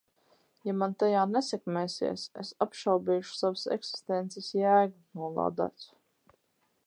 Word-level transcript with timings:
Ja 0.67 0.73
man 0.83 0.93
tajā 1.01 1.25
nesekmēsies, 1.33 2.23
es 2.45 2.51
apšaubīšu 2.67 3.37
savas 3.41 3.67
eksistences 3.77 4.49
jēgu, 4.61 4.99
nolādēts! 5.21 5.91